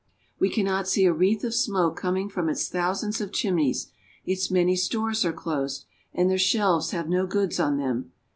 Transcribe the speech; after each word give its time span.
We 0.39 0.49
cannot 0.49 0.87
see 0.87 1.05
a 1.05 1.13
wreath 1.13 1.43
of 1.43 1.53
smoke 1.53 1.95
coming 1.95 2.27
from 2.27 2.49
its 2.49 2.67
thou 2.67 2.91
sands 2.93 3.21
of 3.21 3.31
chimneys; 3.31 3.91
its 4.25 4.49
many 4.49 4.75
stores 4.75 5.23
are 5.23 5.31
closed, 5.31 5.85
and 6.11 6.27
their 6.27 6.39
shelves 6.39 6.89
have 6.89 7.07
no 7.07 7.27
goods 7.27 7.59
upon 7.59 7.77
them. 7.77 8.11